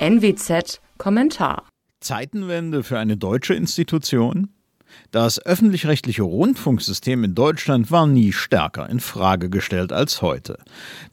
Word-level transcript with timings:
NWZ 0.00 0.80
Kommentar. 0.96 1.64
Zeitenwende 1.98 2.84
für 2.84 3.00
eine 3.00 3.16
deutsche 3.16 3.54
Institution? 3.54 4.50
Das 5.10 5.44
öffentlich-rechtliche 5.44 6.22
Rundfunksystem 6.22 7.24
in 7.24 7.34
Deutschland 7.34 7.90
war 7.90 8.06
nie 8.06 8.32
stärker 8.32 8.88
in 8.88 9.00
Frage 9.00 9.50
gestellt 9.50 9.92
als 9.92 10.22
heute. 10.22 10.58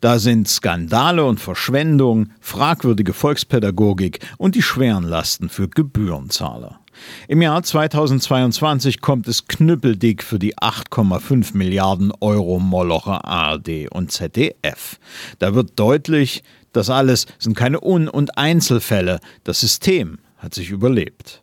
Da 0.02 0.20
sind 0.20 0.48
Skandale 0.48 1.26
und 1.26 1.40
Verschwendung, 1.40 2.30
fragwürdige 2.40 3.14
Volkspädagogik 3.14 4.20
und 4.38 4.54
die 4.54 4.62
schweren 4.62 5.04
Lasten 5.04 5.50
für 5.50 5.68
Gebührenzahler. 5.68 6.80
Im 7.28 7.42
Jahr 7.42 7.62
2022 7.62 9.02
kommt 9.02 9.28
es 9.28 9.48
knüppeldick 9.48 10.24
für 10.24 10.40
die 10.40 10.56
8,5 10.58 11.58
Milliarden 11.58 12.14
Euro 12.22 12.60
Molocher 12.60 13.26
ARD 13.26 13.90
und 13.90 14.12
ZDF. 14.12 15.00
Da 15.40 15.56
wird 15.56 15.78
deutlich, 15.80 16.44
das 16.76 16.90
alles 16.90 17.26
sind 17.40 17.56
keine 17.56 17.84
Un- 17.84 18.08
und 18.08 18.38
Einzelfälle, 18.38 19.20
das 19.44 19.60
System 19.60 20.20
hat 20.38 20.54
sich 20.54 20.70
überlebt. 20.70 21.42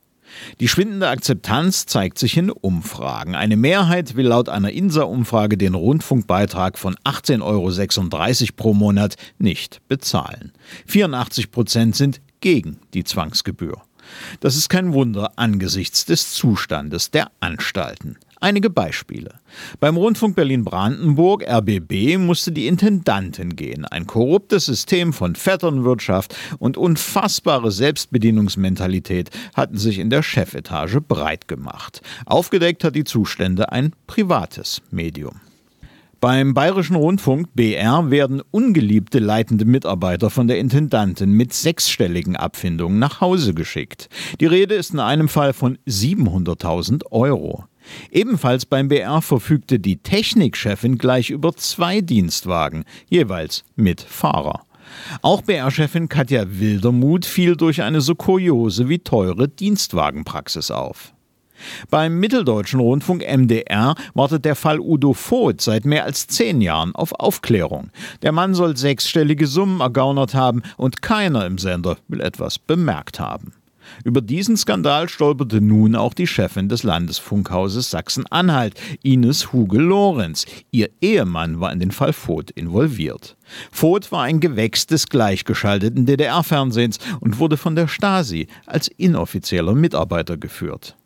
Die 0.61 0.69
schwindende 0.69 1.09
Akzeptanz 1.09 1.87
zeigt 1.87 2.19
sich 2.19 2.37
in 2.37 2.51
Umfragen. 2.51 3.35
Eine 3.35 3.57
Mehrheit 3.57 4.17
will 4.17 4.29
laut 4.29 4.49
einer 4.49 4.71
INSA-Umfrage 4.71 5.59
den 5.59 5.75
Rundfunkbeitrag 5.75 6.79
von 6.79 6.97
18,36 7.05 7.43
Euro 7.43 8.53
pro 8.57 8.75
Monat 8.75 9.17
nicht 9.39 9.81
bezahlen. 9.89 10.53
84 10.87 11.51
Prozent 11.51 11.97
sind 11.97 12.21
gegen 12.41 12.79
die 12.95 13.05
Zwangsgebühr. 13.05 13.83
Das 14.41 14.57
ist 14.57 14.69
kein 14.69 14.93
Wunder 14.93 15.33
angesichts 15.37 16.05
des 16.05 16.33
Zustandes 16.33 17.11
der 17.11 17.31
Anstalten. 17.41 18.17
Einige 18.43 18.71
Beispiele. 18.71 19.37
Beim 19.79 19.97
Rundfunk 19.97 20.35
Berlin-Brandenburg, 20.35 21.45
RBB, 21.49 22.19
musste 22.19 22.51
die 22.51 22.67
Intendantin 22.67 23.55
gehen. 23.55 23.85
Ein 23.85 24.09
korruptes 24.09 24.67
System 24.67 25.13
von 25.13 25.37
Vetternwirtschaft 25.37 26.35
und 26.59 26.77
unfassbare 26.77 27.71
Selbstbedienungsmentalität 27.71 29.31
hatten 29.55 29.79
sich 29.79 30.01
in 30.01 30.11
der 30.11 30.25
Chefetage 30.25 31.01
breit 31.01 31.47
gemacht. 31.47 32.03
Aufgedeckt 32.27 32.83
hat 32.83 32.97
die 32.97 33.05
Zustände 33.05 33.71
ein 33.71 33.93
privates 34.09 34.83
Medium. 34.91 35.41
Beim 36.19 36.53
Bayerischen 36.53 36.97
Rundfunk 36.97 37.49
BR 37.55 38.11
werden 38.11 38.43
ungeliebte 38.51 39.21
leitende 39.21 39.65
Mitarbeiter 39.65 40.31
von 40.31 40.49
der 40.49 40.59
Intendantin 40.59 41.31
mit 41.31 41.53
sechsstelligen 41.53 42.35
Abfindungen 42.35 42.99
nach 42.99 43.21
Hause 43.21 43.55
geschickt. 43.55 44.09
Die 44.41 44.47
Rede 44.47 44.75
ist 44.75 44.93
in 44.93 44.99
einem 44.99 45.29
Fall 45.29 45.53
von 45.53 45.79
700.000 45.87 47.07
Euro. 47.13 47.67
Ebenfalls 48.11 48.67
beim 48.67 48.89
BR 48.89 49.23
verfügte 49.23 49.79
die 49.79 49.99
Technikchefin 49.99 50.99
gleich 50.99 51.31
über 51.31 51.55
zwei 51.55 52.01
Dienstwagen, 52.01 52.85
jeweils 53.09 53.65
mit 53.77 54.01
Fahrer. 54.01 54.65
Auch 55.23 55.43
BR-Chefin 55.43 56.09
Katja 56.09 56.45
Wildermuth 56.49 57.25
fiel 57.25 57.57
durch 57.57 57.83
eine 57.83 58.01
so 58.01 58.15
kuriose 58.15 58.89
wie 58.89 58.99
teure 58.99 59.49
Dienstwagenpraxis 59.49 60.71
auf. 60.71 61.15
Beim 61.91 62.19
Mitteldeutschen 62.19 62.81
Rundfunk 62.81 63.23
MDR 63.23 63.95
wartet 64.15 64.45
der 64.45 64.57
Fall 64.57 64.81
Udo 64.81 65.13
Voth 65.13 65.61
seit 65.61 65.85
mehr 65.85 66.05
als 66.05 66.27
zehn 66.27 66.61
Jahren 66.61 66.95
auf 66.95 67.13
Aufklärung. 67.13 67.91
Der 68.23 68.33
Mann 68.33 68.55
soll 68.55 68.77
sechsstellige 68.77 69.47
Summen 69.47 69.81
ergaunert 69.81 70.35
haben 70.35 70.63
und 70.77 71.03
keiner 71.03 71.47
im 71.47 71.59
Sender 71.59 71.99
will 72.09 72.21
etwas 72.21 72.59
bemerkt 72.59 73.21
haben. 73.21 73.53
Über 74.05 74.21
diesen 74.21 74.57
Skandal 74.57 75.09
stolperte 75.09 75.61
nun 75.61 75.95
auch 75.97 76.15
die 76.15 76.27
Chefin 76.27 76.69
des 76.69 76.83
Landesfunkhauses 76.83 77.91
Sachsen-Anhalt, 77.91 78.75
Ines 79.03 79.53
Huge-Lorenz. 79.53 80.47
Ihr 80.71 80.91
Ehemann 81.01 81.61
war 81.61 81.73
in 81.73 81.81
den 81.81 81.91
Fall 81.91 82.13
Voth 82.13 82.51
involviert. 82.51 83.37
Voth 83.71 84.13
war 84.13 84.23
ein 84.23 84.41
Gewächs 84.41 84.87
des 84.87 85.09
gleichgeschalteten 85.09 86.07
DDR-Fernsehens 86.07 86.99
und 87.21 87.39
wurde 87.39 87.57
von 87.57 87.77
der 87.77 87.89
Stasi 87.89 88.47
als 88.67 88.89
inoffizieller 88.89 89.75
Mitarbeiter 89.75 90.37
geführt. 90.37 90.97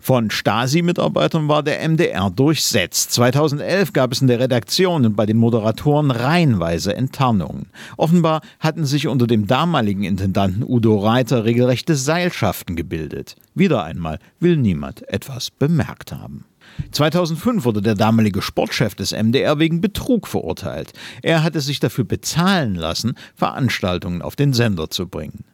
Von 0.00 0.30
Stasi-Mitarbeitern 0.30 1.48
war 1.48 1.62
der 1.62 1.86
MDR 1.88 2.30
durchsetzt. 2.30 3.12
2011 3.12 3.92
gab 3.92 4.12
es 4.12 4.20
in 4.20 4.28
der 4.28 4.40
Redaktion 4.40 5.04
und 5.06 5.16
bei 5.16 5.26
den 5.26 5.36
Moderatoren 5.36 6.10
reihenweise 6.10 6.94
Enttarnungen. 6.94 7.66
Offenbar 7.96 8.40
hatten 8.60 8.84
sich 8.84 9.08
unter 9.08 9.26
dem 9.26 9.46
damaligen 9.46 10.04
Intendanten 10.04 10.62
Udo 10.62 10.98
Reiter 10.98 11.44
regelrechte 11.44 11.96
Seilschaften 11.96 12.76
gebildet. 12.76 13.36
Wieder 13.54 13.84
einmal 13.84 14.18
will 14.40 14.56
niemand 14.56 15.08
etwas 15.08 15.50
bemerkt 15.50 16.12
haben. 16.12 16.44
2005 16.90 17.64
wurde 17.64 17.82
der 17.82 17.94
damalige 17.94 18.42
Sportchef 18.42 18.94
des 18.94 19.12
MDR 19.12 19.58
wegen 19.58 19.80
Betrug 19.80 20.26
verurteilt. 20.26 20.92
Er 21.22 21.42
hatte 21.42 21.60
sich 21.60 21.80
dafür 21.80 22.04
bezahlen 22.04 22.74
lassen, 22.74 23.14
Veranstaltungen 23.34 24.22
auf 24.22 24.36
den 24.36 24.52
Sender 24.52 24.90
zu 24.90 25.08
bringen. 25.08 25.44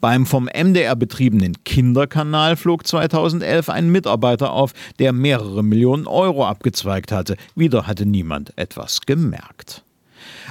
Beim 0.00 0.26
vom 0.26 0.44
MDR 0.44 0.96
betriebenen 0.96 1.64
Kinderkanal 1.64 2.56
flog 2.56 2.86
2011 2.86 3.68
ein 3.68 3.90
Mitarbeiter 3.90 4.52
auf, 4.52 4.72
der 4.98 5.12
mehrere 5.12 5.62
Millionen 5.62 6.06
Euro 6.06 6.46
abgezweigt 6.46 7.12
hatte. 7.12 7.36
Wieder 7.54 7.86
hatte 7.86 8.06
niemand 8.06 8.52
etwas 8.56 9.00
gemerkt. 9.02 9.84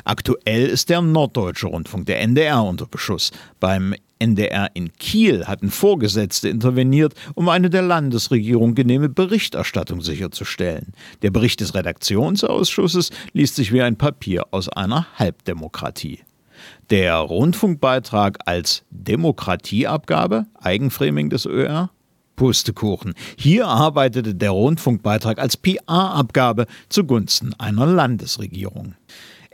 Aktuell 0.03 0.67
ist 0.67 0.89
der 0.89 1.01
Norddeutsche 1.01 1.67
Rundfunk, 1.67 2.05
der 2.05 2.21
NDR, 2.21 2.63
unter 2.63 2.85
Beschuss. 2.85 3.31
Beim 3.59 3.95
NDR 4.19 4.69
in 4.73 4.93
Kiel 4.93 5.45
hatten 5.45 5.69
Vorgesetzte 5.69 6.49
interveniert, 6.49 7.13
um 7.33 7.49
eine 7.49 7.69
der 7.69 7.81
Landesregierung 7.81 8.75
genehme 8.75 9.09
Berichterstattung 9.09 10.01
sicherzustellen. 10.01 10.93
Der 11.21 11.31
Bericht 11.31 11.59
des 11.59 11.75
Redaktionsausschusses 11.75 13.09
liest 13.33 13.55
sich 13.55 13.73
wie 13.73 13.81
ein 13.81 13.97
Papier 13.97 14.45
aus 14.51 14.69
einer 14.69 15.07
Halbdemokratie. 15.17 16.24
Der 16.89 17.15
Rundfunkbeitrag 17.17 18.39
als 18.45 18.83
Demokratieabgabe, 18.89 20.45
Eigenframing 20.61 21.29
des 21.29 21.45
ÖR? 21.45 21.89
Pustekuchen. 22.35 23.13
Hier 23.37 23.67
arbeitete 23.67 24.35
der 24.35 24.51
Rundfunkbeitrag 24.51 25.39
als 25.39 25.57
PR-Abgabe 25.57 26.65
zugunsten 26.89 27.53
einer 27.57 27.85
Landesregierung. 27.85 28.95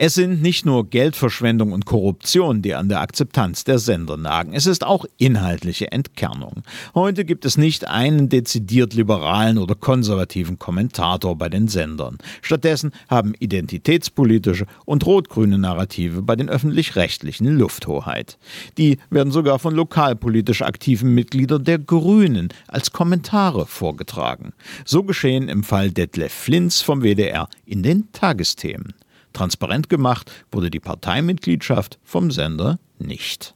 Es 0.03 0.16
sind 0.16 0.41
nicht 0.41 0.66
nur 0.66 0.89
Geldverschwendung 0.89 1.73
und 1.73 1.85
Korruption, 1.85 2.63
die 2.63 2.73
an 2.73 2.89
der 2.89 3.01
Akzeptanz 3.01 3.66
der 3.66 3.77
Sender 3.77 4.17
nagen, 4.17 4.53
es 4.53 4.66
ist 4.66 4.83
auch 4.83 5.05
inhaltliche 5.19 5.91
Entkernung. 5.91 6.63
Heute 6.95 7.23
gibt 7.23 7.45
es 7.45 7.55
nicht 7.55 7.88
einen 7.88 8.27
dezidiert 8.27 8.95
liberalen 8.95 9.59
oder 9.59 9.75
konservativen 9.75 10.57
Kommentator 10.57 11.38
bei 11.38 11.49
den 11.49 11.67
Sendern. 11.67 12.17
Stattdessen 12.41 12.94
haben 13.09 13.35
identitätspolitische 13.38 14.66
und 14.85 15.05
rot-grüne 15.05 15.59
Narrative 15.59 16.23
bei 16.23 16.35
den 16.35 16.49
öffentlich-rechtlichen 16.49 17.45
Lufthoheit. 17.45 18.39
Die 18.79 18.97
werden 19.11 19.31
sogar 19.31 19.59
von 19.59 19.75
lokalpolitisch 19.75 20.63
aktiven 20.63 21.13
Mitgliedern 21.13 21.63
der 21.63 21.78
Grünen 21.78 22.49
als 22.67 22.91
Kommentare 22.91 23.67
vorgetragen. 23.67 24.53
So 24.83 25.03
geschehen 25.03 25.47
im 25.47 25.63
Fall 25.63 25.91
Detlef 25.91 26.33
Flinz 26.33 26.81
vom 26.81 27.03
WDR 27.03 27.49
in 27.67 27.83
den 27.83 28.11
Tagesthemen. 28.13 28.95
Transparent 29.34 29.90
gemacht 29.90 30.31
wurde 30.52 30.69
die 30.69 30.80
Parteimitgliedschaft 30.80 32.00
vom 32.03 32.31
Sender 32.31 32.80
nicht. 33.00 33.56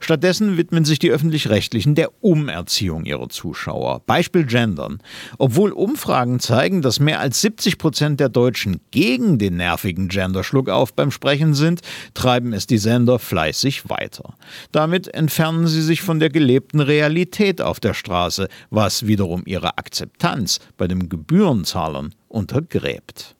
Stattdessen 0.00 0.56
widmen 0.56 0.84
sich 0.84 0.98
die 0.98 1.10
öffentlich-rechtlichen 1.10 1.94
der 1.94 2.10
Umerziehung 2.22 3.04
ihrer 3.04 3.28
Zuschauer. 3.28 4.02
Beispiel 4.06 4.44
Gendern. 4.44 5.00
Obwohl 5.38 5.72
Umfragen 5.72 6.40
zeigen, 6.40 6.82
dass 6.82 7.00
mehr 7.00 7.20
als 7.20 7.40
70 7.40 7.78
Prozent 7.78 8.20
der 8.20 8.28
Deutschen 8.28 8.80
gegen 8.90 9.38
den 9.38 9.56
nervigen 9.56 10.08
Genderschluckauf 10.08 10.94
beim 10.94 11.10
Sprechen 11.10 11.54
sind, 11.54 11.80
treiben 12.14 12.52
es 12.52 12.66
die 12.66 12.78
Sender 12.78 13.18
fleißig 13.18 13.88
weiter. 13.88 14.34
Damit 14.72 15.08
entfernen 15.08 15.66
sie 15.66 15.82
sich 15.82 16.02
von 16.02 16.20
der 16.20 16.30
gelebten 16.30 16.80
Realität 16.80 17.60
auf 17.60 17.80
der 17.80 17.94
Straße, 17.94 18.48
was 18.70 19.06
wiederum 19.06 19.42
ihre 19.46 19.78
Akzeptanz 19.78 20.60
bei 20.76 20.86
den 20.86 21.08
Gebührenzahlern 21.08 22.14
untergräbt. 22.28 23.34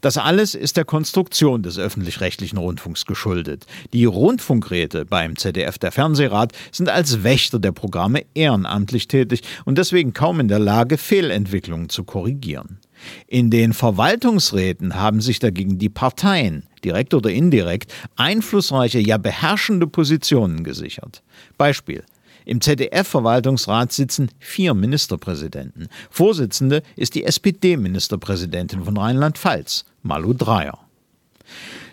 Das 0.00 0.18
alles 0.18 0.54
ist 0.54 0.76
der 0.76 0.84
Konstruktion 0.84 1.62
des 1.62 1.78
öffentlich-rechtlichen 1.78 2.58
Rundfunks 2.58 3.06
geschuldet. 3.06 3.66
Die 3.92 4.04
Rundfunkräte 4.04 5.04
beim 5.04 5.36
ZDF 5.36 5.78
der 5.78 5.92
Fernsehrat 5.92 6.52
sind 6.70 6.88
als 6.88 7.22
Wächter 7.22 7.58
der 7.58 7.72
Programme 7.72 8.24
ehrenamtlich 8.34 9.08
tätig 9.08 9.42
und 9.64 9.78
deswegen 9.78 10.12
kaum 10.12 10.40
in 10.40 10.48
der 10.48 10.58
Lage, 10.58 10.98
Fehlentwicklungen 10.98 11.88
zu 11.88 12.04
korrigieren. 12.04 12.78
In 13.26 13.50
den 13.50 13.72
Verwaltungsräten 13.72 14.94
haben 14.94 15.20
sich 15.20 15.38
dagegen 15.38 15.78
die 15.78 15.88
Parteien, 15.88 16.66
direkt 16.84 17.14
oder 17.14 17.30
indirekt, 17.30 17.92
einflussreiche, 18.16 19.00
ja 19.00 19.18
beherrschende 19.18 19.86
Positionen 19.86 20.64
gesichert. 20.64 21.22
Beispiel 21.58 22.04
im 22.44 22.60
ZDF-Verwaltungsrat 22.60 23.92
sitzen 23.92 24.30
vier 24.38 24.74
Ministerpräsidenten. 24.74 25.88
Vorsitzende 26.10 26.82
ist 26.96 27.14
die 27.14 27.24
SPD-Ministerpräsidentin 27.24 28.84
von 28.84 28.96
Rheinland-Pfalz, 28.96 29.84
Malu 30.02 30.32
Dreyer. 30.34 30.78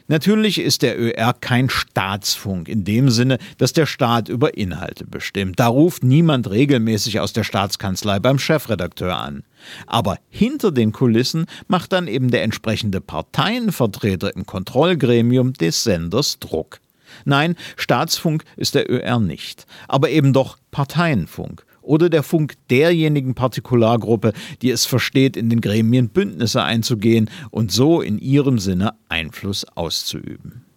Natürlich 0.09 0.59
ist 0.59 0.81
der 0.81 0.99
ÖR 0.99 1.33
kein 1.33 1.69
Staatsfunk 1.69 2.67
in 2.67 2.83
dem 2.83 3.11
Sinne, 3.11 3.37
dass 3.59 3.73
der 3.73 3.85
Staat 3.85 4.27
über 4.27 4.57
Inhalte 4.57 5.05
bestimmt. 5.05 5.59
Da 5.59 5.67
ruft 5.67 6.03
niemand 6.03 6.49
regelmäßig 6.49 7.19
aus 7.19 7.31
der 7.31 7.43
Staatskanzlei 7.43 8.17
beim 8.17 8.39
Chefredakteur 8.39 9.15
an. 9.15 9.43
Aber 9.85 10.17
hinter 10.29 10.71
den 10.71 10.93
Kulissen 10.93 11.45
macht 11.67 11.93
dann 11.93 12.07
eben 12.07 12.31
der 12.31 12.41
entsprechende 12.41 13.01
Parteienvertreter 13.01 14.35
im 14.35 14.47
Kontrollgremium 14.47 15.53
des 15.53 15.83
Senders 15.83 16.39
Druck. 16.39 16.79
Nein, 17.25 17.55
Staatsfunk 17.77 18.43
ist 18.55 18.75
der 18.75 18.89
ÖR 18.89 19.19
nicht, 19.19 19.65
aber 19.87 20.09
eben 20.09 20.33
doch 20.33 20.57
Parteienfunk 20.71 21.65
oder 21.81 22.09
der 22.09 22.23
Funk 22.23 22.53
derjenigen 22.69 23.33
Partikulargruppe, 23.33 24.33
die 24.61 24.69
es 24.69 24.85
versteht, 24.85 25.35
in 25.35 25.49
den 25.49 25.59
Gremien 25.59 26.09
Bündnisse 26.09 26.63
einzugehen 26.63 27.29
und 27.49 27.71
so 27.71 28.01
in 28.01 28.19
ihrem 28.19 28.59
Sinne 28.59 28.93
Einfluss 29.09 29.65
auszuüben. 29.75 30.68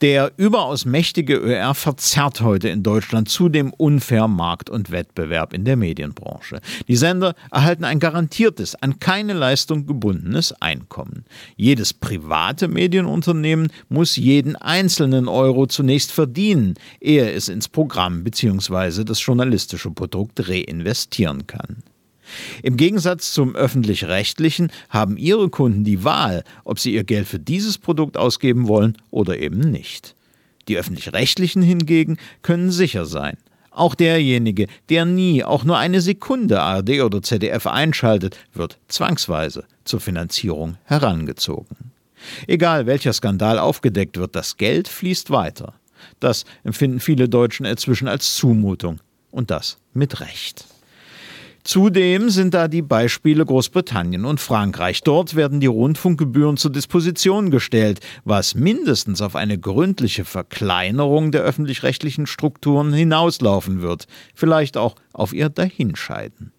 Der 0.00 0.32
überaus 0.36 0.84
mächtige 0.84 1.36
ÖR 1.36 1.74
verzerrt 1.74 2.40
heute 2.40 2.68
in 2.68 2.82
Deutschland 2.82 3.28
zudem 3.28 3.72
unfair 3.72 4.28
Markt 4.28 4.70
und 4.70 4.90
Wettbewerb 4.90 5.52
in 5.52 5.64
der 5.64 5.76
Medienbranche. 5.76 6.60
Die 6.88 6.96
Sender 6.96 7.34
erhalten 7.50 7.84
ein 7.84 7.98
garantiertes, 7.98 8.74
an 8.76 8.98
keine 8.98 9.32
Leistung 9.32 9.86
gebundenes 9.86 10.52
Einkommen. 10.60 11.24
Jedes 11.56 11.92
private 11.92 12.68
Medienunternehmen 12.68 13.72
muss 13.88 14.16
jeden 14.16 14.56
einzelnen 14.56 15.28
Euro 15.28 15.66
zunächst 15.66 16.12
verdienen, 16.12 16.74
ehe 17.00 17.30
es 17.30 17.48
ins 17.48 17.68
Programm 17.68 18.24
bzw. 18.24 19.04
das 19.04 19.24
journalistische 19.24 19.90
Produkt 19.90 20.48
reinvestieren 20.48 21.46
kann. 21.46 21.82
Im 22.62 22.76
Gegensatz 22.76 23.32
zum 23.32 23.54
öffentlich-rechtlichen 23.54 24.70
haben 24.88 25.16
Ihre 25.16 25.48
Kunden 25.48 25.84
die 25.84 26.04
Wahl, 26.04 26.44
ob 26.64 26.78
sie 26.78 26.94
ihr 26.94 27.04
Geld 27.04 27.26
für 27.26 27.38
dieses 27.38 27.78
Produkt 27.78 28.16
ausgeben 28.16 28.68
wollen 28.68 28.96
oder 29.10 29.38
eben 29.38 29.60
nicht. 29.60 30.14
Die 30.68 30.76
öffentlich-rechtlichen 30.76 31.62
hingegen 31.62 32.18
können 32.42 32.70
sicher 32.70 33.06
sein. 33.06 33.36
Auch 33.70 33.94
derjenige, 33.94 34.68
der 34.88 35.04
nie 35.04 35.44
auch 35.44 35.64
nur 35.64 35.76
eine 35.76 36.00
Sekunde 36.00 36.62
ARD 36.62 37.02
oder 37.02 37.22
ZDF 37.22 37.66
einschaltet, 37.66 38.36
wird 38.54 38.78
zwangsweise 38.88 39.64
zur 39.84 40.00
Finanzierung 40.00 40.78
herangezogen. 40.84 41.92
Egal 42.46 42.86
welcher 42.86 43.12
Skandal 43.12 43.58
aufgedeckt 43.58 44.16
wird, 44.16 44.34
das 44.34 44.56
Geld 44.56 44.88
fließt 44.88 45.30
weiter. 45.30 45.74
Das 46.20 46.46
empfinden 46.64 47.00
viele 47.00 47.28
Deutschen 47.28 47.66
inzwischen 47.66 48.08
als 48.08 48.34
Zumutung. 48.34 49.00
Und 49.30 49.50
das 49.50 49.78
mit 49.92 50.20
Recht. 50.20 50.64
Zudem 51.66 52.30
sind 52.30 52.54
da 52.54 52.68
die 52.68 52.80
Beispiele 52.80 53.44
Großbritannien 53.44 54.24
und 54.24 54.38
Frankreich. 54.40 55.02
Dort 55.02 55.34
werden 55.34 55.58
die 55.58 55.66
Rundfunkgebühren 55.66 56.56
zur 56.56 56.70
Disposition 56.70 57.50
gestellt, 57.50 57.98
was 58.24 58.54
mindestens 58.54 59.20
auf 59.20 59.34
eine 59.34 59.58
gründliche 59.58 60.24
Verkleinerung 60.24 61.32
der 61.32 61.42
öffentlich-rechtlichen 61.42 62.28
Strukturen 62.28 62.92
hinauslaufen 62.92 63.82
wird, 63.82 64.06
vielleicht 64.32 64.76
auch 64.76 64.94
auf 65.12 65.32
ihr 65.32 65.48
Dahinscheiden. 65.48 66.52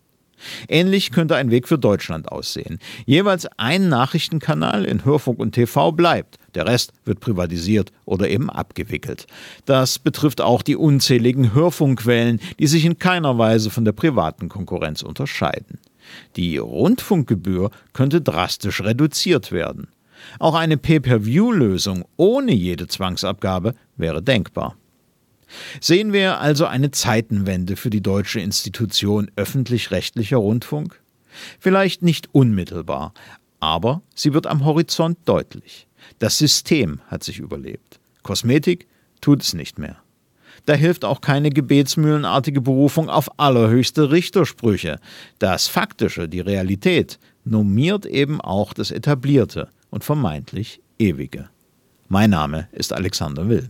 Ähnlich 0.67 1.11
könnte 1.11 1.35
ein 1.35 1.51
Weg 1.51 1.67
für 1.67 1.77
Deutschland 1.77 2.31
aussehen. 2.31 2.79
Jeweils 3.05 3.47
ein 3.57 3.89
Nachrichtenkanal 3.89 4.85
in 4.85 5.05
Hörfunk 5.05 5.39
und 5.39 5.53
TV 5.53 5.91
bleibt, 5.91 6.37
der 6.55 6.65
Rest 6.65 6.93
wird 7.05 7.19
privatisiert 7.19 7.91
oder 8.05 8.29
eben 8.29 8.49
abgewickelt. 8.49 9.27
Das 9.65 9.99
betrifft 9.99 10.41
auch 10.41 10.61
die 10.61 10.75
unzähligen 10.75 11.53
Hörfunkwellen, 11.53 12.39
die 12.59 12.67
sich 12.67 12.85
in 12.85 12.99
keiner 12.99 13.37
Weise 13.37 13.69
von 13.69 13.85
der 13.85 13.91
privaten 13.91 14.49
Konkurrenz 14.49 15.01
unterscheiden. 15.01 15.79
Die 16.35 16.57
Rundfunkgebühr 16.57 17.71
könnte 17.93 18.21
drastisch 18.21 18.81
reduziert 18.81 19.51
werden. 19.51 19.87
Auch 20.39 20.55
eine 20.55 20.77
Pay-per-View-Lösung 20.77 22.05
ohne 22.15 22.53
jede 22.53 22.87
Zwangsabgabe 22.87 23.75
wäre 23.97 24.21
denkbar. 24.21 24.75
Sehen 25.79 26.13
wir 26.13 26.39
also 26.39 26.65
eine 26.65 26.91
Zeitenwende 26.91 27.75
für 27.75 27.89
die 27.89 28.01
deutsche 28.01 28.39
Institution 28.39 29.31
öffentlich-rechtlicher 29.35 30.37
Rundfunk? 30.37 31.01
Vielleicht 31.59 32.01
nicht 32.01 32.29
unmittelbar, 32.33 33.13
aber 33.59 34.01
sie 34.15 34.33
wird 34.33 34.47
am 34.47 34.65
Horizont 34.65 35.17
deutlich. 35.25 35.87
Das 36.19 36.37
System 36.37 37.01
hat 37.07 37.23
sich 37.23 37.39
überlebt. 37.39 37.99
Kosmetik 38.23 38.87
tut 39.21 39.41
es 39.41 39.53
nicht 39.53 39.79
mehr. 39.79 39.97
Da 40.65 40.73
hilft 40.73 41.05
auch 41.05 41.21
keine 41.21 41.49
gebetsmühlenartige 41.49 42.61
Berufung 42.61 43.09
auf 43.09 43.39
allerhöchste 43.39 44.11
Richtersprüche. 44.11 44.99
Das 45.39 45.67
Faktische, 45.67 46.27
die 46.27 46.41
Realität, 46.41 47.19
normiert 47.45 48.05
eben 48.05 48.41
auch 48.41 48.73
das 48.73 48.91
Etablierte 48.91 49.69
und 49.89 50.03
vermeintlich 50.03 50.81
Ewige. 50.99 51.49
Mein 52.09 52.31
Name 52.31 52.67
ist 52.71 52.91
Alexander 52.91 53.47
Will. 53.47 53.69